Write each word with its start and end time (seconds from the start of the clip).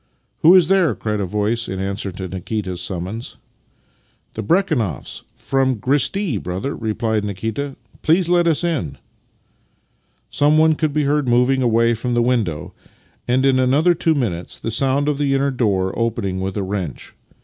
"Who 0.41 0.55
is 0.55 0.65
there?" 0.67 0.95
cried 0.95 1.19
a 1.19 1.25
voice 1.25 1.67
in 1.69 1.79
answer 1.79 2.11
to 2.13 2.27
Nikita's 2.27 2.81
summons." 2.81 3.37
The 4.33 4.41
Brekhunoffs 4.41 5.21
from 5.35 5.75
Kresti, 5.75 6.41
brother," 6.41 6.75
replied 6.75 7.23
Nikita." 7.23 7.75
Please 8.01 8.27
let 8.27 8.47
us 8.47 8.63
in." 8.63 8.97
Someone 10.31 10.73
could 10.73 10.91
be 10.91 11.03
heard 11.03 11.27
moving 11.27 11.61
away 11.61 11.93
from 11.93 12.15
the 12.15 12.23
window, 12.23 12.73
and 13.27 13.45
in 13.45 13.59
another 13.59 13.93
two 13.93 14.15
minutes 14.15 14.57
the 14.57 14.71
sound 14.71 15.07
of 15.07 15.19
the 15.19 15.35
inner 15.35 15.51
door 15.51 15.93
opening 15.95 16.39
with 16.39 16.57
a 16.57 16.63
wrench. 16.63 17.13